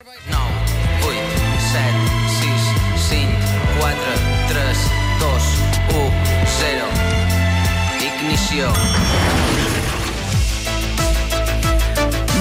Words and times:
9, 0.00 0.14
8, 1.02 1.16
7, 1.72 1.90
6, 2.38 2.62
5, 3.08 3.26
4, 3.80 3.96
3, 4.48 4.78
2, 5.18 5.42
1, 5.88 6.12
0. 6.46 6.84
Ignició. 8.06 8.70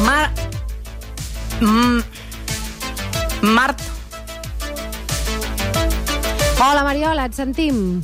Mar... 0.05 0.31
Mm... 1.59 2.03
Mart... 3.41 3.81
Hola, 6.59 6.83
Mariola, 6.83 7.25
et 7.25 7.33
sentim. 7.33 8.03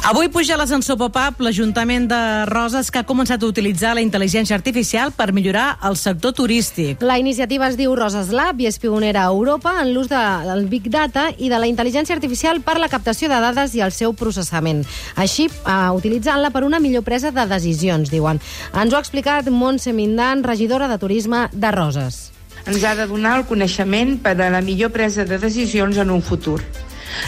Avui 0.00 0.30
puja 0.32 0.54
a 0.54 0.56
l'ascensor 0.56 0.96
pop-up 0.96 1.42
l'Ajuntament 1.44 2.06
de 2.08 2.18
Roses 2.48 2.88
que 2.88 3.02
ha 3.02 3.06
començat 3.06 3.42
a 3.44 3.48
utilitzar 3.50 3.90
la 3.94 4.00
intel·ligència 4.00 4.56
artificial 4.56 5.12
per 5.12 5.28
millorar 5.36 5.74
el 5.84 5.98
sector 6.00 6.32
turístic. 6.32 7.04
La 7.04 7.18
iniciativa 7.20 7.68
es 7.68 7.76
diu 7.76 7.92
Roses 7.98 8.32
Lab 8.32 8.62
i 8.64 8.70
és 8.70 8.80
pionera 8.80 9.26
a 9.26 9.34
Europa 9.34 9.74
en 9.82 9.92
l'ús 9.92 10.08
de, 10.08 10.22
del 10.48 10.64
Big 10.72 10.88
Data 10.88 11.28
i 11.36 11.52
de 11.52 11.60
la 11.60 11.68
intel·ligència 11.68 12.16
artificial 12.16 12.62
per 12.64 12.78
la 12.80 12.88
captació 12.88 13.28
de 13.28 13.44
dades 13.44 13.76
i 13.76 13.84
el 13.84 13.92
seu 13.92 14.16
processament. 14.16 14.86
Així, 15.20 15.50
eh, 15.52 15.78
utilitzant-la 15.92 16.48
per 16.50 16.64
una 16.64 16.80
millor 16.80 17.04
presa 17.04 17.30
de 17.30 17.44
decisions, 17.52 18.08
diuen. 18.10 18.40
Ens 18.72 18.94
ho 18.94 18.96
ha 18.96 19.04
explicat 19.04 19.52
Montse 19.52 19.92
Mindan, 19.92 20.42
regidora 20.48 20.88
de 20.88 20.98
Turisme 20.98 21.50
de 21.52 21.76
Roses. 21.76 22.30
ens 22.66 22.84
ha 22.84 22.94
de 22.94 23.06
donar 23.06 23.38
el 23.38 23.46
coneixement 23.46 24.18
per 24.20 24.40
a 24.40 24.50
la 24.50 24.60
millor 24.60 24.90
presa 24.92 25.24
de 25.24 25.38
decisions 25.38 25.96
en 25.96 26.10
un 26.10 26.22
futur. 26.22 26.60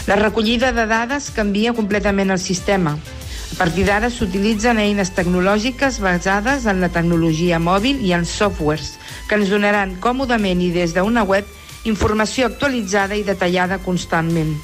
La 0.07 0.15
recollida 0.19 0.71
de 0.75 0.85
dades 0.89 1.29
canvia 1.35 1.73
completament 1.73 2.31
el 2.33 2.39
sistema. 2.39 2.97
A 3.53 3.55
partir 3.55 3.85
d'ara 3.85 4.09
s'utilitzen 4.09 4.79
eines 4.81 5.11
tecnològiques 5.13 5.99
basades 6.01 6.65
en 6.65 6.81
la 6.81 6.89
tecnologia 6.89 7.59
mòbil 7.61 8.01
i 8.01 8.15
en 8.17 8.25
softwares 8.25 8.95
que 9.29 9.37
ens 9.37 9.51
donaran 9.53 9.93
còmodament 10.01 10.63
i 10.65 10.71
des 10.73 10.95
d'una 10.95 11.23
web 11.23 11.45
informació 11.85 12.47
actualitzada 12.49 13.15
i 13.15 13.27
detallada 13.27 13.77
constantment. 13.85 14.55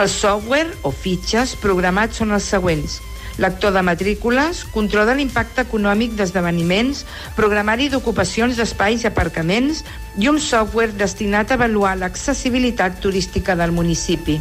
Els 0.00 0.16
software 0.22 0.72
o 0.86 0.94
fitxes 0.94 1.56
programats 1.60 2.22
són 2.22 2.32
els 2.32 2.48
següents. 2.48 3.00
Lector 3.38 3.72
de 3.72 3.82
matrícules, 3.82 4.64
control 4.74 5.06
de 5.06 5.14
l'impacte 5.18 5.62
econòmic 5.62 6.16
d'esdeveniments, 6.18 7.04
programari 7.36 7.90
d'ocupacions 7.92 8.58
d'espais 8.58 9.04
i 9.04 9.10
aparcaments 9.10 9.84
i 10.18 10.28
un 10.28 10.40
software 10.40 10.96
destinat 10.96 11.52
a 11.52 11.60
avaluar 11.60 11.96
l'accessibilitat 12.00 12.98
turística 13.00 13.56
del 13.56 13.72
municipi. 13.72 14.40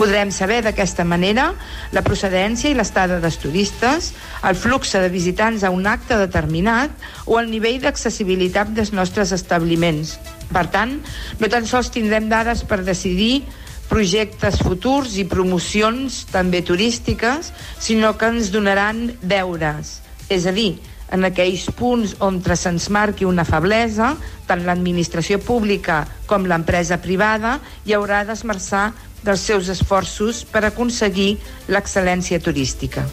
Podrem 0.00 0.30
saber 0.32 0.62
d'aquesta 0.64 1.04
manera 1.04 1.50
la 1.92 2.00
procedència 2.00 2.70
i 2.70 2.76
l'estada 2.76 3.18
dels 3.20 3.36
turistes, 3.36 4.14
el 4.48 4.56
flux 4.56 4.94
de 4.96 5.10
visitants 5.12 5.60
a 5.60 5.72
un 5.74 5.84
acte 5.90 6.16
determinat 6.16 6.94
o 7.26 7.36
el 7.40 7.50
nivell 7.52 7.82
d'accessibilitat 7.82 8.72
dels 8.72 8.94
nostres 8.96 9.34
establiments. 9.36 10.16
Per 10.50 10.64
tant, 10.72 10.96
no 11.38 11.50
tan 11.52 11.68
sols 11.68 11.92
tindrem 11.92 12.30
dades 12.32 12.64
per 12.64 12.80
decidir 12.86 13.42
projectes 13.90 14.60
futurs 14.62 15.16
i 15.18 15.26
promocions 15.28 16.22
també 16.30 16.62
turístiques, 16.62 17.50
sinó 17.82 18.14
que 18.16 18.30
ens 18.30 18.52
donaran 18.54 19.08
deures. 19.20 19.98
És 20.30 20.46
a 20.46 20.54
dir, 20.54 20.78
en 21.10 21.26
aquells 21.26 21.66
punts 21.76 22.14
on 22.22 22.38
se'ns 22.40 22.86
marqui 22.88 23.26
una 23.26 23.44
feblesa, 23.44 24.14
tant 24.46 24.62
l'administració 24.66 25.40
pública 25.42 26.04
com 26.30 26.46
l'empresa 26.46 27.00
privada 27.02 27.58
hi 27.84 27.96
haurà 27.98 28.22
d'esmerçar 28.24 28.92
dels 29.26 29.42
seus 29.50 29.68
esforços 29.68 30.44
per 30.46 30.64
aconseguir 30.64 31.34
l'excel·lència 31.68 32.40
turística. 32.40 33.04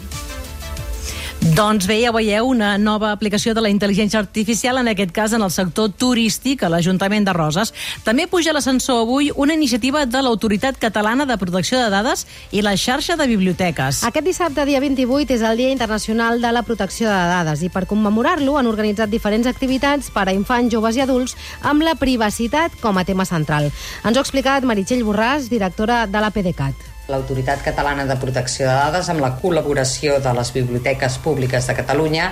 Doncs 1.38 1.86
bé, 1.86 2.00
ja 2.02 2.10
veieu 2.10 2.48
una 2.50 2.72
nova 2.82 3.12
aplicació 3.14 3.52
de 3.54 3.62
la 3.62 3.70
intel·ligència 3.70 4.18
artificial, 4.18 4.80
en 4.80 4.88
aquest 4.90 5.12
cas 5.14 5.34
en 5.36 5.44
el 5.46 5.52
sector 5.54 5.92
turístic 5.94 6.64
a 6.66 6.70
l'Ajuntament 6.72 7.28
de 7.28 7.34
Roses. 7.36 7.70
També 8.02 8.26
puja 8.26 8.52
l'ascensor 8.54 9.04
avui 9.04 9.30
una 9.30 9.54
iniciativa 9.54 10.02
de 10.06 10.22
l'Autoritat 10.22 10.80
Catalana 10.82 11.28
de 11.30 11.38
Protecció 11.38 11.78
de 11.78 11.92
Dades 11.94 12.26
i 12.50 12.64
la 12.66 12.74
xarxa 12.74 13.14
de 13.14 13.28
biblioteques. 13.30 14.02
Aquest 14.10 14.26
dissabte, 14.26 14.66
dia 14.66 14.82
28, 14.82 15.38
és 15.38 15.46
el 15.46 15.62
Dia 15.62 15.70
Internacional 15.70 16.42
de 16.42 16.52
la 16.52 16.66
Protecció 16.66 17.06
de 17.06 17.22
Dades 17.30 17.62
i 17.62 17.70
per 17.70 17.86
commemorar-lo 17.86 18.58
han 18.58 18.66
organitzat 18.66 19.14
diferents 19.14 19.46
activitats 19.46 20.10
per 20.10 20.26
a 20.26 20.34
infants, 20.34 20.74
joves 20.74 20.98
i 20.98 21.06
adults 21.06 21.38
amb 21.62 21.86
la 21.86 21.94
privacitat 21.94 22.74
com 22.82 22.98
a 22.98 23.06
tema 23.06 23.26
central. 23.30 23.70
Ens 24.02 24.14
ho 24.14 24.18
ha 24.18 24.26
explicat 24.26 24.66
Meritxell 24.66 25.06
Borràs, 25.06 25.46
directora 25.54 26.06
de 26.10 26.18
la 26.18 26.34
PDeCAT 26.34 26.97
l'Autoritat 27.08 27.62
Catalana 27.64 28.04
de 28.04 28.18
Protecció 28.20 28.66
de 28.68 28.74
Dades 28.76 29.08
amb 29.08 29.22
la 29.24 29.30
col·laboració 29.40 30.18
de 30.20 30.32
les 30.36 30.50
biblioteques 30.52 31.16
públiques 31.24 31.64
de 31.64 31.76
Catalunya 31.78 32.26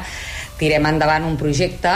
tirem 0.61 0.85
endavant 0.91 1.25
un 1.25 1.39
projecte 1.41 1.95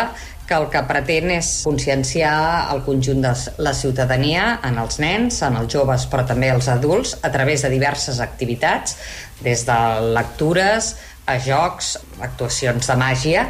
que 0.48 0.56
el 0.56 0.64
que 0.72 0.80
pretén 0.88 1.28
és 1.30 1.48
conscienciar 1.62 2.32
el 2.72 2.80
conjunt 2.82 3.20
de 3.22 3.30
la 3.62 3.74
ciutadania, 3.76 4.56
en 4.66 4.80
els 4.82 4.96
nens, 4.98 5.42
en 5.46 5.60
els 5.60 5.70
joves, 5.70 6.08
però 6.10 6.24
també 6.26 6.48
els 6.50 6.66
adults, 6.72 7.12
a 7.22 7.30
través 7.30 7.62
de 7.62 7.70
diverses 7.70 8.18
activitats, 8.24 8.96
des 9.44 9.62
de 9.68 9.78
lectures, 10.16 10.96
a 11.26 11.36
jocs, 11.38 11.94
actuacions 12.20 12.88
de 12.88 12.96
màgia, 12.98 13.44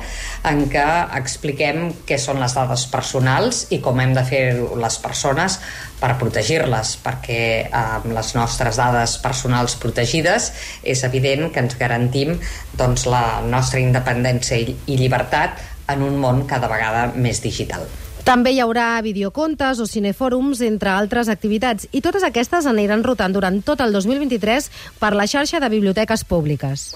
en 0.47 0.65
què 0.73 0.85
expliquem 1.19 1.91
què 2.09 2.19
són 2.21 2.41
les 2.43 2.55
dades 2.57 2.87
personals 2.93 3.67
i 3.75 3.81
com 3.85 4.01
hem 4.03 4.13
de 4.17 4.25
fer 4.27 4.43
les 4.81 4.99
persones 5.03 5.59
per 6.01 6.15
protegir-les, 6.21 6.95
perquè 7.05 7.41
amb 7.77 8.11
les 8.17 8.35
nostres 8.37 8.81
dades 8.81 9.17
personals 9.23 9.77
protegides 9.81 10.51
és 10.83 11.05
evident 11.09 11.51
que 11.53 11.65
ens 11.65 11.79
garantim 11.81 12.37
doncs, 12.77 13.07
la 13.09 13.41
nostra 13.47 13.81
independència 13.81 14.61
i 14.61 15.01
llibertat 15.01 15.61
en 15.91 16.07
un 16.07 16.21
món 16.23 16.47
cada 16.51 16.71
vegada 16.71 17.11
més 17.17 17.43
digital. 17.43 17.89
També 18.25 18.53
hi 18.53 18.61
haurà 18.61 19.01
videocontes 19.03 19.81
o 19.81 19.87
cinefòrums, 19.89 20.61
entre 20.67 20.93
altres 20.93 21.31
activitats, 21.33 21.89
i 21.91 22.03
totes 22.05 22.23
aquestes 22.27 22.69
aniran 22.69 23.05
rotant 23.07 23.33
durant 23.33 23.57
tot 23.65 23.81
el 23.81 23.97
2023 23.97 24.69
per 25.01 25.15
la 25.17 25.27
xarxa 25.27 25.61
de 25.63 25.71
biblioteques 25.73 26.25
públiques. 26.29 26.91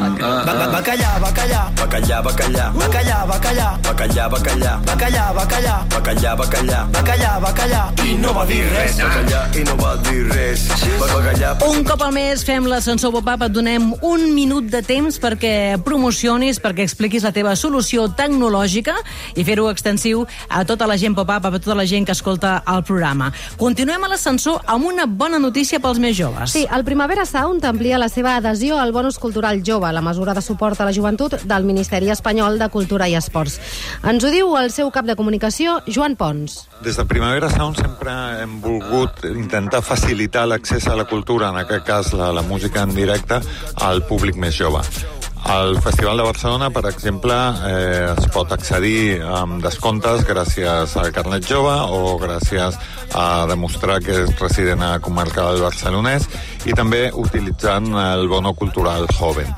Bacallà, 0.00 0.66
bacallà, 0.72 1.10
bacallà, 1.20 2.22
bacallà, 2.22 2.22
bacallà, 2.22 3.24
bacallà, 3.26 3.68
bacallà, 3.82 4.28
bacallà, 4.28 4.76
bacallà, 4.84 5.32
bacallà, 5.32 5.84
bacallà, 5.88 6.36
bacallà, 6.36 6.86
bacallà, 6.92 7.30
bacallà, 7.40 7.92
i 8.04 8.16
no 8.16 8.32
va 8.32 8.44
dir 8.44 8.64
res. 8.74 8.96
Bacallà 9.00 9.48
i 9.54 9.64
no 9.64 9.74
va 9.76 9.96
dir 10.04 10.28
res. 10.32 10.68
Bacallà. 11.00 11.29
Un 11.50 11.82
cop 11.82 11.98
al 12.06 12.12
mes 12.14 12.44
fem 12.46 12.62
l'ascensor 12.70 13.10
pop-up, 13.10 13.42
et 13.42 13.50
donem 13.50 13.88
un 14.06 14.22
minut 14.36 14.68
de 14.70 14.78
temps 14.86 15.16
perquè 15.18 15.80
promocionis, 15.82 16.60
perquè 16.62 16.84
expliquis 16.86 17.24
la 17.26 17.32
teva 17.34 17.56
solució 17.58 18.04
tecnològica 18.14 18.94
i 19.34 19.42
fer-ho 19.42 19.66
extensiu 19.72 20.22
a 20.46 20.62
tota 20.68 20.86
la 20.86 20.94
gent 21.00 21.16
pop-up, 21.18 21.48
a 21.48 21.50
tota 21.58 21.74
la 21.74 21.86
gent 21.90 22.06
que 22.06 22.14
escolta 22.14 22.60
el 22.70 22.84
programa. 22.86 23.32
Continuem 23.58 24.06
a 24.06 24.12
l'ascensor 24.12 24.60
amb 24.70 24.86
una 24.92 25.08
bona 25.10 25.40
notícia 25.42 25.80
pels 25.82 25.98
més 25.98 26.14
joves. 26.20 26.54
Sí, 26.54 26.68
el 26.70 26.86
Primavera 26.86 27.26
Sound 27.26 27.66
amplia 27.66 27.98
la 27.98 28.08
seva 28.12 28.36
adhesió 28.36 28.78
al 28.78 28.94
bonus 28.94 29.18
cultural 29.18 29.64
jove, 29.66 29.90
la 29.90 30.04
mesura 30.06 30.36
de 30.38 30.44
suport 30.46 30.78
a 30.78 30.86
la 30.86 30.94
joventut 30.94 31.34
del 31.42 31.66
Ministeri 31.66 32.12
Espanyol 32.14 32.60
de 32.62 32.70
Cultura 32.70 33.10
i 33.10 33.18
Esports. 33.18 33.58
Ens 34.06 34.22
ho 34.22 34.30
diu 34.30 34.54
el 34.60 34.70
seu 34.70 34.92
cap 34.94 35.08
de 35.08 35.18
comunicació, 35.18 35.80
Joan 35.90 36.14
Pons. 36.14 36.68
Des 36.84 36.96
de 36.96 37.08
Primavera 37.10 37.50
Sound 37.50 37.82
sempre 37.82 38.14
hem 38.44 38.60
volgut 38.62 39.24
intentar 39.34 39.82
facilitar 39.82 40.46
l'accés 40.46 40.86
a 40.86 40.94
la 40.94 41.08
cultura, 41.10 41.39
en 41.48 41.56
aquest 41.62 41.86
cas 41.86 42.12
la, 42.12 42.32
la 42.32 42.42
música 42.42 42.82
en 42.82 42.94
directe, 42.94 43.40
al 43.80 44.04
públic 44.08 44.36
més 44.36 44.56
jove. 44.56 44.84
Al 45.50 45.80
Festival 45.80 46.18
de 46.20 46.22
Barcelona, 46.22 46.68
per 46.70 46.84
exemple, 46.86 47.34
eh, 47.66 48.12
es 48.12 48.26
pot 48.34 48.52
accedir 48.52 49.22
amb 49.24 49.62
descomptes 49.64 50.22
gràcies 50.28 50.92
al 51.00 51.10
carnet 51.16 51.48
jove 51.48 51.72
o 51.90 52.18
gràcies 52.20 52.76
a 53.16 53.46
demostrar 53.48 53.98
que 54.04 54.20
és 54.26 54.34
resident 54.38 54.84
a 54.84 54.98
comarca 55.00 55.48
del 55.48 55.64
Barcelonès 55.64 56.28
i 56.68 56.76
també 56.76 57.08
utilitzant 57.24 57.88
el 58.04 58.28
bono 58.28 58.52
cultural 58.54 59.08
joven. 59.16 59.48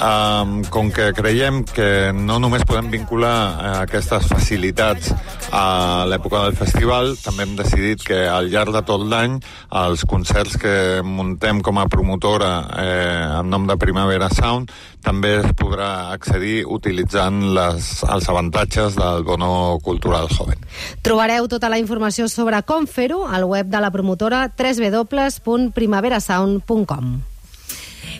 Um, 0.00 0.64
com 0.72 0.88
que 0.88 1.12
creiem 1.12 1.60
que 1.68 2.08
no 2.16 2.38
només 2.40 2.64
podem 2.64 2.88
vincular 2.88 3.52
eh, 3.52 3.84
aquestes 3.84 4.24
facilitats 4.30 5.10
a 5.52 6.06
l'època 6.08 6.40
del 6.46 6.56
festival, 6.56 7.20
també 7.20 7.44
hem 7.44 7.52
decidit 7.58 8.00
que 8.08 8.16
al 8.24 8.48
llarg 8.48 8.72
de 8.72 8.80
tot 8.88 9.04
l'any 9.04 9.36
els 9.76 10.00
concerts 10.08 10.56
que 10.62 11.02
muntem 11.04 11.60
com 11.60 11.76
a 11.76 11.84
promotora 11.92 12.64
eh, 12.80 13.28
en 13.42 13.52
nom 13.52 13.68
de 13.68 13.76
Primavera 13.76 14.32
Sound 14.32 14.72
també 15.04 15.36
es 15.42 15.52
podrà 15.58 16.14
accedir 16.14 16.64
utilitzant 16.64 17.52
les, 17.52 18.00
els 18.08 18.28
avantatges 18.32 18.96
del 18.96 19.20
bono 19.28 19.76
cultural 19.84 20.32
joven. 20.32 20.56
Trobareu 21.04 21.44
tota 21.52 21.68
la 21.68 21.76
informació 21.82 22.24
sobre 22.32 22.64
com 22.64 22.88
fer-ho 22.88 23.28
al 23.28 23.44
web 23.44 23.68
de 23.68 23.84
la 23.84 23.92
promotora 23.92 24.48
www.primaverasound.com. 24.56 27.29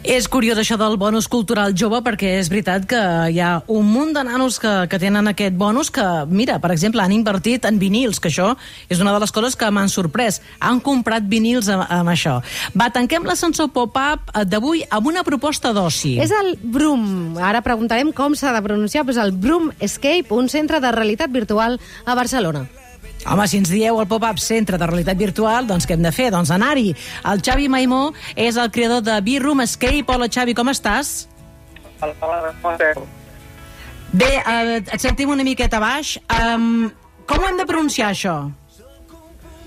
És 0.00 0.30
curiós 0.32 0.56
això 0.56 0.78
del 0.80 0.94
bonus 0.96 1.26
cultural 1.28 1.74
jove 1.76 1.98
perquè 2.00 2.38
és 2.38 2.48
veritat 2.48 2.86
que 2.88 3.00
hi 3.34 3.36
ha 3.44 3.50
un 3.68 3.84
munt 3.84 4.14
de 4.16 4.22
nanos 4.24 4.56
que, 4.58 4.70
que 4.88 4.98
tenen 4.98 5.28
aquest 5.28 5.58
bonus 5.60 5.90
que, 5.92 6.04
mira, 6.24 6.56
per 6.58 6.70
exemple, 6.72 7.02
han 7.04 7.12
invertit 7.12 7.68
en 7.68 7.76
vinils, 7.78 8.16
que 8.16 8.32
això 8.32 8.54
és 8.88 9.02
una 9.04 9.12
de 9.12 9.20
les 9.20 9.32
coses 9.36 9.58
que 9.60 9.68
m'han 9.68 9.92
sorprès. 9.92 10.40
Han 10.58 10.80
comprat 10.80 11.28
vinils 11.28 11.68
amb, 11.68 11.84
amb 11.84 12.14
això. 12.14 12.38
Va, 12.72 12.88
tanquem 12.88 13.28
l'ascensor 13.28 13.68
pop-up 13.76 14.32
d'avui 14.48 14.86
amb 14.88 15.12
una 15.12 15.24
proposta 15.26 15.74
d'oci. 15.76 16.16
És 16.24 16.32
el 16.32 16.54
Brum. 16.62 17.36
Ara 17.36 17.60
preguntarem 17.60 18.14
com 18.16 18.32
s'ha 18.32 18.56
de 18.56 18.64
pronunciar, 18.64 19.04
però 19.04 19.18
és 19.18 19.24
el 19.28 19.36
Brum 19.36 19.68
Escape, 19.84 20.32
un 20.32 20.48
centre 20.48 20.80
de 20.80 20.96
realitat 20.96 21.28
virtual 21.28 21.76
a 22.06 22.16
Barcelona. 22.16 22.70
Home, 23.26 23.46
si 23.48 23.58
ens 23.60 23.68
dieu 23.68 23.98
el 24.00 24.08
pop-up 24.08 24.38
centre 24.40 24.78
de 24.80 24.86
realitat 24.88 25.18
virtual, 25.20 25.66
doncs 25.68 25.86
què 25.86 25.96
hem 25.96 26.04
de 26.04 26.12
fer? 26.14 26.30
Doncs 26.32 26.52
anar-hi. 26.54 26.94
El 27.28 27.42
Xavi 27.44 27.68
Maimó 27.68 28.14
és 28.34 28.56
el 28.56 28.70
creador 28.72 29.04
de 29.04 29.18
B-Room 29.20 29.60
Escape. 29.66 30.06
Hola, 30.08 30.30
Xavi, 30.32 30.54
com 30.56 30.72
estàs? 30.72 31.26
Bé, 34.12 34.30
eh, 34.40 34.80
et 34.80 34.98
sentim 35.00 35.30
una 35.30 35.44
miqueta 35.44 35.78
baix. 35.82 36.16
Um, 36.32 36.88
com 37.28 37.44
ho 37.44 37.50
hem 37.50 37.60
de 37.60 37.68
pronunciar, 37.68 38.10
això? 38.14 38.38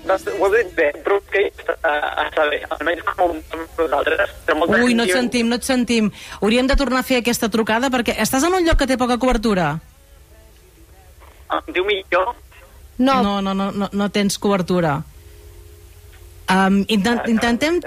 Doncs 0.04 0.26
ho 0.28 0.48
he 0.50 0.58
dit 0.58 0.74
bé, 0.76 0.90
però 1.06 1.16
que 1.32 1.46
està 1.48 2.44
bé, 2.50 2.60
almenys 2.76 3.06
com 3.14 3.38
nosaltres. 3.78 4.34
Però 4.44 4.58
molta 4.58 4.82
Ui, 4.84 4.92
no 4.98 5.06
et 5.06 5.14
sentim, 5.14 5.48
no 5.48 5.56
et 5.56 5.64
sentim. 5.64 6.10
Hauríem 6.42 6.68
de 6.68 6.76
tornar 6.76 7.00
a 7.00 7.08
fer 7.08 7.22
aquesta 7.22 7.48
trucada 7.48 7.88
perquè 7.94 8.18
estàs 8.20 8.44
en 8.44 8.58
un 8.58 8.66
lloc 8.66 8.82
que 8.82 8.90
té 8.90 8.98
poca 9.00 9.16
cobertura. 9.22 9.78
Em 11.54 11.72
diu 11.72 11.86
millor? 11.88 12.34
No, 12.98 13.22
No, 13.22 13.40
no, 13.42 13.54
no, 13.54 13.70
no, 13.72 13.88
no 13.92 14.08
tens 14.10 14.38
cobertura. 14.38 15.02
Um, 16.44 16.82
intent, 16.92 17.22
intentem... 17.32 17.78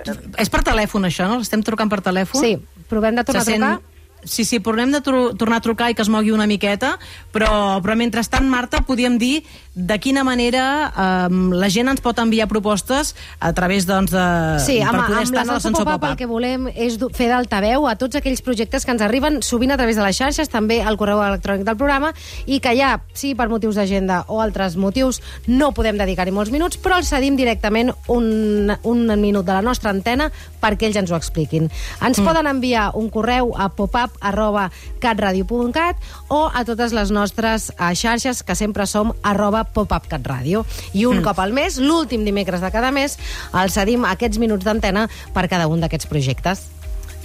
És 0.41 0.49
per 0.49 0.63
telèfon, 0.65 1.05
això, 1.05 1.27
no? 1.29 1.41
Estem 1.45 1.61
trucant 1.63 1.89
per 1.91 2.01
telèfon? 2.01 2.41
sí, 2.41 2.55
provem 2.89 3.15
de 3.19 3.23
tornar 3.27 3.43
Se 3.45 3.51
a 3.51 3.53
sent- 3.53 3.63
trucar. 3.63 3.93
Sí, 4.27 4.43
sí, 4.49 4.57
tornem 4.59 4.89
de 4.91 4.99
tornar 5.05 5.59
a 5.59 5.61
trucar 5.61 5.91
i 5.91 5.95
que 5.95 6.01
es 6.01 6.09
mogui 6.09 6.31
una 6.33 6.47
miqueta, 6.49 6.95
però, 7.31 7.77
però 7.85 7.95
mentrestant, 7.95 8.47
Marta, 8.49 8.81
podíem 8.83 9.19
dir 9.21 9.43
de 9.77 9.99
quina 10.01 10.23
manera 10.25 10.91
um, 11.29 11.51
la 11.53 11.69
gent 11.69 11.91
ens 11.91 12.01
pot 12.01 12.17
enviar 12.17 12.47
propostes 12.49 13.13
a 13.37 13.51
través 13.53 13.85
doncs, 13.85 14.09
de, 14.09 14.25
Sí, 14.63 14.79
per 14.81 14.89
amb, 14.89 15.03
poder 15.03 15.19
amb 15.19 15.27
estar 15.27 15.43
en 15.43 15.51
l'ascensor 15.53 15.85
pop-up 15.85 16.07
el 16.09 16.15
que 16.17 16.25
volem 16.29 16.65
és 16.73 16.97
fer 17.13 17.27
d'altaveu 17.29 17.85
a 17.85 17.93
tots 17.99 18.17
aquells 18.17 18.41
projectes 18.41 18.87
que 18.87 18.95
ens 18.95 19.03
arriben 19.05 19.43
sovint 19.45 19.75
a 19.75 19.77
través 19.77 19.99
de 19.99 20.01
les 20.01 20.17
xarxes, 20.17 20.49
també 20.49 20.79
al 20.81 20.97
correu 20.97 21.21
electrònic 21.21 21.61
del 21.67 21.77
programa, 21.77 22.09
i 22.49 22.57
que 22.63 22.73
ja, 22.73 22.95
sí, 23.13 23.35
per 23.37 23.49
motius 23.51 23.77
d'agenda 23.77 24.23
o 24.33 24.39
altres 24.41 24.79
motius, 24.81 25.21
no 25.45 25.69
podem 25.77 26.01
dedicar-hi 26.01 26.33
molts 26.33 26.51
minuts, 26.53 26.81
però 26.81 26.97
els 26.97 27.13
cedim 27.13 27.37
directament 27.37 27.93
un, 28.09 28.73
un 28.81 29.05
minut 29.21 29.45
de 29.45 29.53
la 29.53 29.61
nostra 29.61 29.93
antena 29.93 30.31
perquè 30.63 30.89
ells 30.89 30.97
ens 31.03 31.13
ho 31.13 31.19
expliquin. 31.19 31.69
Ens 32.01 32.17
mm. 32.17 32.25
poden 32.25 32.49
enviar 32.49 32.89
un 32.97 33.11
correu 33.13 33.53
a 33.53 33.69
popup 33.69 34.17
arroba 34.25 34.71
catradio.cat 35.03 36.01
o 36.33 36.47
a 36.49 36.65
totes 36.65 36.97
les 36.97 37.13
nostres 37.13 37.69
eh, 37.77 37.93
xarxes, 37.93 38.41
que 38.41 38.57
sempre 38.57 38.89
som 38.89 39.13
arroba 39.21 39.66
popupcatradio. 39.75 40.65
I 40.93 41.05
un 41.09 41.19
mm. 41.19 41.27
cop 41.27 41.41
al 41.43 41.53
mes, 41.57 41.79
l'últim 41.81 42.25
dimecres 42.27 42.63
de 42.63 42.71
cada 42.73 42.93
mes, 42.95 43.17
els 43.53 43.77
cedim 43.77 44.07
aquests 44.07 44.41
minuts 44.41 44.65
d'antena 44.67 45.07
per 45.33 45.47
cada 45.51 45.67
un 45.71 45.83
d'aquests 45.83 46.09
projectes. 46.09 46.67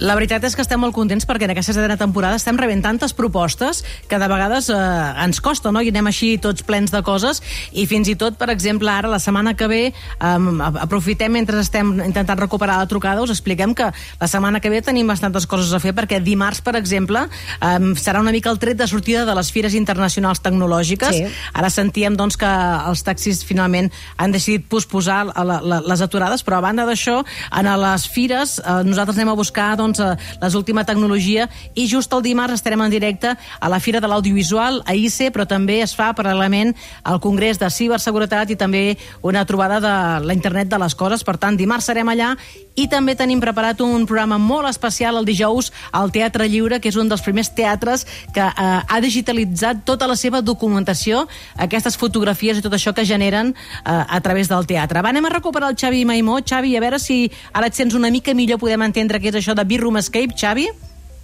La 0.01 0.15
veritat 0.17 0.43
és 0.43 0.55
que 0.57 0.63
estem 0.63 0.81
molt 0.81 0.95
contents 0.95 1.27
perquè 1.29 1.45
en 1.45 1.53
aquesta 1.53 1.75
setena 1.75 1.97
temporada 1.99 2.39
estem 2.39 2.57
rebent 2.57 2.81
tantes 2.83 3.13
propostes 3.13 3.83
que 4.09 4.17
de 4.19 4.27
vegades 4.27 4.69
eh, 4.73 4.77
ens 5.23 5.39
costa, 5.43 5.71
no? 5.71 5.83
I 5.83 5.91
anem 5.93 6.09
així 6.09 6.33
tots 6.41 6.65
plens 6.65 6.91
de 6.91 7.03
coses 7.05 7.41
i 7.71 7.85
fins 7.89 8.09
i 8.09 8.15
tot, 8.19 8.35
per 8.39 8.49
exemple, 8.53 8.89
ara 8.89 9.11
la 9.11 9.21
setmana 9.21 9.53
que 9.57 9.67
ve 9.69 9.81
um, 10.17 10.61
aprofitem 10.61 11.31
mentre 11.37 11.61
estem 11.61 11.93
intentant 12.01 12.39
recuperar 12.41 12.79
la 12.81 12.89
trucada, 12.89 13.21
us 13.21 13.31
expliquem 13.33 13.75
que 13.77 13.91
la 13.93 14.29
setmana 14.29 14.59
que 14.63 14.71
ve 14.73 14.81
tenim 14.81 15.07
bastantes 15.07 15.45
coses 15.49 15.71
a 15.73 15.81
fer 15.83 15.93
perquè 15.95 16.19
dimarts, 16.23 16.63
per 16.65 16.75
exemple, 16.79 17.25
um, 17.61 17.93
serà 17.99 18.23
una 18.23 18.33
mica 18.35 18.51
el 18.51 18.59
tret 18.59 18.79
de 18.79 18.87
sortida 18.89 19.27
de 19.29 19.37
les 19.37 19.51
fires 19.53 19.77
internacionals 19.77 20.41
tecnològiques. 20.43 21.15
Sí. 21.15 21.29
Ara 21.53 21.69
sentíem 21.69 22.17
doncs, 22.17 22.37
que 22.39 22.49
els 22.89 23.05
taxis 23.05 23.43
finalment 23.45 23.91
han 24.17 24.33
decidit 24.33 24.65
posposar 24.69 25.21
la, 25.29 25.59
la, 25.61 25.81
les 25.85 26.01
aturades, 26.01 26.43
però 26.43 26.59
a 26.59 26.65
banda 26.65 26.87
d'això, 26.89 27.21
en 27.53 27.71
les 27.83 28.07
fires 28.09 28.57
eh, 28.59 28.79
nosaltres 28.87 29.19
anem 29.19 29.33
a 29.33 29.37
buscar 29.37 29.73
doncs, 29.79 29.92
eh, 29.99 30.15
les 30.41 30.55
última 30.55 30.85
tecnologia 30.85 31.49
i 31.75 31.87
just 31.89 32.13
el 32.13 32.23
dimarts 32.23 32.57
estarem 32.57 32.81
en 32.81 32.91
directe 32.91 33.35
a 33.35 33.69
la 33.69 33.79
Fira 33.79 34.01
de 34.01 34.07
l'Audiovisual, 34.07 34.81
a 34.85 34.95
ICE, 34.95 35.31
però 35.31 35.45
també 35.49 35.81
es 35.83 35.95
fa 35.95 36.11
paral·lelament 36.15 36.73
al 37.03 37.19
Congrés 37.19 37.59
de 37.59 37.69
Ciberseguretat 37.69 38.53
i 38.53 38.59
també 38.59 38.97
una 39.21 39.45
trobada 39.45 39.79
de 39.83 40.25
la 40.25 40.33
internet 40.33 40.69
de 40.69 40.79
les 40.79 40.95
coses. 40.95 41.23
Per 41.23 41.37
tant, 41.37 41.57
dimarts 41.57 41.89
serem 41.89 42.09
allà 42.09 42.33
i 42.75 42.87
també 42.89 43.13
tenim 43.15 43.41
preparat 43.41 43.81
un 43.85 44.07
programa 44.09 44.39
molt 44.41 44.69
especial 44.69 45.17
el 45.19 45.27
dijous 45.27 45.71
al 45.91 46.11
Teatre 46.11 46.47
Lliure, 46.49 46.79
que 46.81 46.89
és 46.89 46.97
un 46.97 47.09
dels 47.09 47.21
primers 47.21 47.51
teatres 47.53 48.05
que 48.33 48.43
eh, 48.43 48.79
ha 48.81 49.01
digitalitzat 49.01 49.83
tota 49.85 50.07
la 50.09 50.17
seva 50.17 50.41
documentació, 50.41 51.27
aquestes 51.57 51.97
fotografies 51.99 52.57
i 52.57 52.65
tot 52.65 52.73
això 52.73 52.93
que 52.95 53.05
generen 53.05 53.53
eh, 53.53 53.91
a 53.91 54.19
través 54.25 54.49
del 54.49 54.65
teatre. 54.69 55.03
Va, 55.03 55.13
anem 55.13 55.29
a 55.29 55.33
recuperar 55.35 55.69
el 55.71 55.77
Xavi 55.79 56.03
Maimó. 56.05 56.39
Xavi, 56.41 56.75
a 56.77 56.83
veure 56.83 56.99
si 57.01 57.27
ara 57.53 57.69
et 57.69 57.77
sents 57.77 57.95
una 57.97 58.11
mica 58.13 58.33
millor, 58.33 58.61
podem 58.61 58.87
entendre 58.87 59.21
què 59.21 59.29
és 59.31 59.39
això 59.41 59.55
de 59.57 59.65
Birroom 59.73 59.97
Escape, 59.97 60.35
Xavi? 60.37 60.67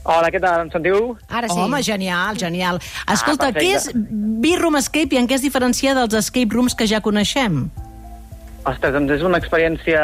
Hola, 0.09 0.29
què 0.33 0.39
tal? 0.41 0.63
Em 0.65 0.69
sentiu? 0.73 1.11
Ara 1.29 1.49
sí. 1.51 1.57
Home, 1.59 1.83
genial, 1.85 2.37
genial. 2.39 2.79
Escolta, 3.13 3.51
Ah, 3.51 3.53
què 3.53 3.75
és. 3.77 3.91
Birroom 3.93 4.79
Escape 4.79 5.13
i 5.13 5.19
en 5.19 5.27
què 5.29 5.35
es 5.37 5.43
diferencia 5.45 5.93
dels 5.93 6.15
escape 6.17 6.55
rooms 6.55 6.73
que 6.73 6.87
ja 6.89 6.99
coneixem? 6.99 7.67
Ostres, 8.65 8.93
doncs 8.95 9.11
és 9.13 9.21
una 9.27 9.37
experiència 9.37 10.01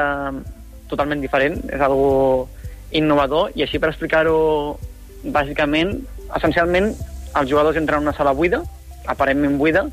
totalment 0.91 1.23
diferent, 1.25 1.57
és 1.73 1.81
algo 1.81 2.47
innovador, 2.91 3.49
i 3.55 3.63
així 3.65 3.79
per 3.81 3.89
explicar-ho 3.89 4.77
bàsicament, 5.25 5.95
essencialment, 6.37 6.91
els 7.35 7.49
jugadors 7.49 7.77
entren 7.81 8.03
en 8.03 8.09
una 8.09 8.13
sala 8.17 8.35
buida, 8.37 8.61
aparentment 9.07 9.57
buida, 9.57 9.87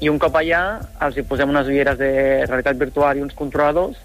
i 0.00 0.08
un 0.08 0.18
cop 0.22 0.38
allà 0.38 0.62
els 1.02 1.18
hi 1.18 1.26
posem 1.26 1.50
unes 1.50 1.66
ulleres 1.66 1.98
de 1.98 2.12
realitat 2.46 2.78
virtual 2.78 3.18
i 3.18 3.26
uns 3.26 3.34
controladors, 3.34 3.98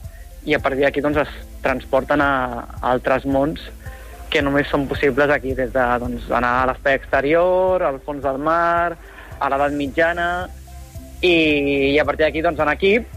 i 0.46 0.54
a 0.54 0.62
partir 0.62 0.86
d'aquí 0.86 1.02
doncs, 1.02 1.18
es 1.26 1.62
transporten 1.66 2.22
a, 2.22 2.32
a 2.80 2.94
altres 2.94 3.26
mons 3.26 3.64
que 4.30 4.42
només 4.46 4.70
són 4.70 4.86
possibles 4.90 5.32
aquí, 5.32 5.54
des 5.58 5.72
de 5.74 5.86
doncs, 6.02 6.30
anar 6.34 6.52
a 6.62 6.66
l'espai 6.70 6.98
exterior, 7.00 7.84
al 7.84 8.02
fons 8.06 8.24
del 8.24 8.38
mar, 8.42 8.96
a 9.40 9.50
l'edat 9.52 9.76
mitjana, 9.78 10.30
i, 11.22 11.36
i 11.94 12.00
a 12.00 12.06
partir 12.06 12.28
d'aquí, 12.28 12.44
doncs, 12.46 12.60
en 12.62 12.72
equip, 12.74 13.08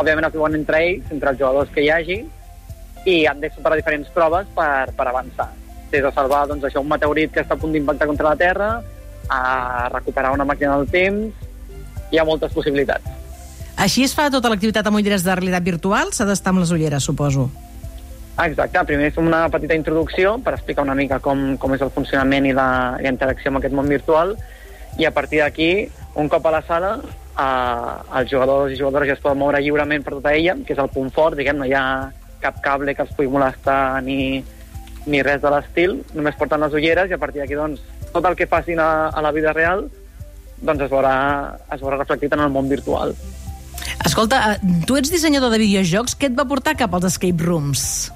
òbviament 0.00 0.28
es 0.28 0.34
diuen 0.34 0.56
entre 0.58 0.80
ells, 0.86 1.10
entre 1.14 1.34
els 1.34 1.42
jugadors 1.42 1.70
que 1.74 1.84
hi 1.84 1.90
hagi, 1.92 2.18
i 3.04 3.16
han 3.28 3.42
de 3.42 3.52
superar 3.52 3.78
diferents 3.78 4.10
proves 4.14 4.48
per, 4.56 4.88
per 4.96 5.08
avançar. 5.10 5.50
Des 5.92 6.02
de 6.02 6.12
salvar 6.16 6.46
doncs, 6.50 6.64
això, 6.66 6.82
un 6.82 6.90
meteorit 6.90 7.34
que 7.34 7.44
està 7.44 7.58
a 7.58 7.60
punt 7.60 7.74
d'impactar 7.74 8.08
contra 8.10 8.32
la 8.32 8.40
Terra, 8.40 8.70
a 9.30 9.90
recuperar 9.92 10.32
una 10.34 10.48
màquina 10.48 10.78
del 10.78 10.88
temps, 10.90 11.44
hi 12.10 12.18
ha 12.18 12.26
moltes 12.26 12.56
possibilitats. 12.56 13.13
Així 13.84 14.06
es 14.06 14.14
fa 14.16 14.30
tota 14.32 14.48
l'activitat 14.48 14.86
amb 14.88 14.96
ulleres 14.96 15.26
de 15.26 15.34
realitat 15.36 15.64
virtual? 15.66 16.08
S'ha 16.16 16.24
d'estar 16.24 16.54
amb 16.54 16.62
les 16.62 16.70
ulleres, 16.72 17.04
suposo. 17.04 17.50
Ah, 18.34 18.46
Exacte, 18.48 18.80
primer 18.88 19.10
fem 19.12 19.26
una 19.28 19.42
petita 19.52 19.76
introducció 19.76 20.38
per 20.42 20.54
explicar 20.56 20.86
una 20.86 20.94
mica 20.96 21.18
com, 21.22 21.42
com 21.60 21.74
és 21.76 21.84
el 21.84 21.92
funcionament 21.92 22.48
i 22.48 22.54
la, 22.56 22.68
i 22.98 23.04
la 23.04 23.12
interacció 23.12 23.52
amb 23.52 23.60
aquest 23.60 23.76
món 23.76 23.92
virtual 23.92 24.32
i 24.98 25.04
a 25.04 25.12
partir 25.12 25.42
d'aquí, 25.42 25.68
un 26.16 26.30
cop 26.32 26.48
a 26.48 26.54
la 26.56 26.62
sala, 26.64 26.94
eh, 27.04 27.92
els 28.20 28.32
jugadors 28.32 28.72
i 28.72 28.80
jugadores 28.80 29.12
ja 29.12 29.18
es 29.18 29.22
poden 29.22 29.42
moure 29.42 29.60
lliurement 29.60 30.02
per 30.06 30.16
tota 30.16 30.32
ella, 30.32 30.56
que 30.64 30.72
és 30.72 30.80
el 30.80 30.90
punt 30.96 31.12
fort, 31.12 31.36
diguem, 31.36 31.60
no 31.60 31.68
hi 31.68 31.76
ha 31.76 31.84
cap 32.40 32.64
cable 32.64 32.96
que 32.96 33.04
els 33.04 33.12
pugui 33.12 33.30
molestar 33.36 34.00
ni, 34.08 34.40
ni 35.04 35.22
res 35.28 35.44
de 35.44 35.52
l'estil, 35.52 35.98
només 36.16 36.40
porten 36.40 36.64
les 36.64 36.80
ulleres 36.80 37.12
i 37.12 37.18
a 37.18 37.20
partir 37.20 37.44
d'aquí, 37.44 37.60
doncs, 37.60 37.84
tot 38.16 38.24
el 38.24 38.40
que 38.40 38.48
facin 38.48 38.80
a, 38.80 39.10
a 39.12 39.28
la 39.28 39.34
vida 39.36 39.52
real 39.52 39.90
doncs 40.64 40.88
es 40.88 40.92
veurà, 40.92 41.16
es 41.68 41.82
veurà 41.84 42.00
reflectit 42.00 42.32
en 42.32 42.48
el 42.48 42.54
món 42.54 42.72
virtual. 42.72 43.12
Escolta, 44.04 44.52
eh, 44.52 44.58
tu 44.84 44.98
ets 45.00 45.08
dissenyador 45.08 45.48
de 45.54 45.62
videojocs, 45.62 46.12
què 46.20 46.28
et 46.28 46.36
va 46.36 46.44
portar 46.44 46.74
cap 46.76 46.92
als 46.92 47.06
escape 47.08 47.40
rooms? 47.40 48.12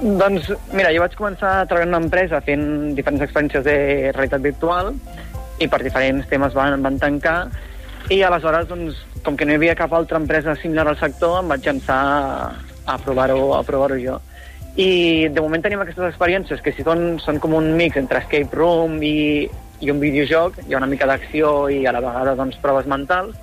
Doncs, 0.00 0.50
mira, 0.76 0.92
jo 0.92 1.00
vaig 1.00 1.16
començar 1.16 1.54
a 1.60 1.64
treballar 1.68 1.88
en 1.88 1.94
una 1.94 2.04
empresa 2.04 2.40
fent 2.44 2.94
diferents 2.96 3.24
experiències 3.24 3.64
de 3.64 3.76
realitat 4.12 4.44
virtual 4.44 4.94
i 5.60 5.68
per 5.68 5.80
diferents 5.84 6.28
temes 6.28 6.56
van, 6.56 6.80
van 6.84 7.00
tancar 7.00 7.38
i 8.12 8.20
aleshores, 8.24 8.68
doncs, 8.68 9.00
com 9.24 9.36
que 9.36 9.48
no 9.48 9.52
hi 9.52 9.60
havia 9.60 9.76
cap 9.76 9.92
altra 9.96 10.20
empresa 10.20 10.56
similar 10.60 10.86
al 10.88 11.00
sector, 11.00 11.40
em 11.40 11.52
vaig 11.52 11.64
llançar 11.64 12.00
a 12.84 13.00
provar-ho 13.04 13.54
a 13.56 13.64
provar 13.64 13.96
jo. 14.00 14.20
I 14.76 15.28
de 15.32 15.40
moment 15.40 15.64
tenim 15.64 15.80
aquestes 15.80 16.12
experiències 16.12 16.60
que 16.64 16.72
si 16.76 16.84
són, 16.84 17.18
són 17.24 17.40
com 17.40 17.56
un 17.56 17.72
mix 17.76 17.96
entre 18.00 18.20
escape 18.20 18.56
room 18.56 19.00
i, 19.04 19.48
i 19.80 19.92
un 19.92 20.00
videojoc, 20.00 20.60
hi 20.66 20.74
ha 20.74 20.80
una 20.80 20.88
mica 20.88 21.08
d'acció 21.08 21.70
i 21.72 21.86
a 21.86 21.92
la 21.96 22.04
vegada 22.04 22.36
doncs, 22.36 22.60
proves 22.60 22.88
mentals, 22.88 23.36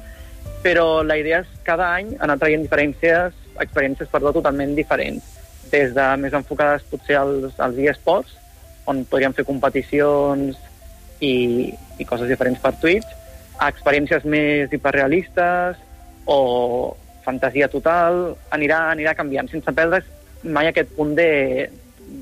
però 0.67 1.01
la 1.07 1.15
idea 1.15 1.39
és 1.45 1.51
cada 1.63 1.87
any 1.95 2.09
anar 2.19 2.35
traient 2.41 2.65
diferències, 2.65 3.35
experiències 3.63 4.09
perdó, 4.11 4.33
totalment 4.35 4.75
diferents. 4.75 5.23
Des 5.71 5.93
de 5.95 6.07
més 6.19 6.35
enfocades 6.35 6.83
potser 6.91 7.15
als, 7.21 7.55
als 7.63 7.79
eSports, 7.79 8.35
on 8.91 9.05
podríem 9.07 9.35
fer 9.35 9.47
competicions 9.47 10.59
i, 11.23 11.71
i 11.71 12.07
coses 12.07 12.27
diferents 12.27 12.59
per 12.63 12.73
Twitch, 12.81 13.07
a 13.57 13.71
experiències 13.71 14.27
més 14.27 14.73
hiperrealistes 14.75 15.79
o 16.27 16.39
fantasia 17.23 17.71
total, 17.71 18.35
anirà, 18.55 18.83
anirà 18.91 19.15
canviant, 19.15 19.47
sense 19.51 19.71
perdre 19.75 20.03
mai 20.43 20.67
aquest 20.69 20.91
punt 20.95 21.15
de, 21.17 21.31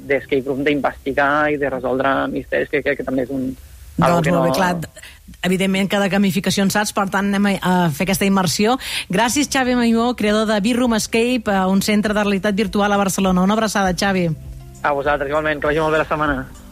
d'escape 0.09 0.45
room, 0.45 0.61
d'investigar 0.65 1.49
i 1.53 1.57
de 1.61 1.69
resoldre 1.73 2.13
misteris, 2.33 2.69
que 2.69 2.85
crec 2.85 3.01
que 3.01 3.07
també 3.09 3.25
és 3.25 3.33
un... 3.33 3.49
Doncs 3.97 4.27
que 4.27 4.33
molt 4.33 4.49
bé, 4.49 4.55
clar. 4.55 4.75
Evidentment, 5.45 5.87
cada 5.89 6.09
gamificació 6.09 6.65
en 6.65 6.71
saps, 6.73 6.91
per 6.95 7.07
tant, 7.13 7.29
anem 7.29 7.59
a, 7.61 7.75
fer 7.93 8.07
aquesta 8.07 8.27
immersió. 8.27 8.79
Gràcies, 9.13 9.49
Xavi 9.51 9.77
Maimó, 9.77 10.11
creador 10.17 10.49
de 10.49 10.59
Birroom 10.61 10.97
Escape, 10.97 11.53
un 11.69 11.81
centre 11.85 12.13
de 12.13 12.23
realitat 12.23 12.57
virtual 12.57 12.91
a 12.91 12.99
Barcelona. 12.99 13.45
Una 13.45 13.57
abraçada, 13.57 13.93
Xavi. 13.93 14.29
A 14.83 14.91
vosaltres, 14.91 15.29
igualment, 15.29 15.61
que 15.61 15.71
vagi 15.71 15.83
molt 15.83 15.95
bé 15.95 16.03
la 16.03 16.09
setmana. 16.09 16.64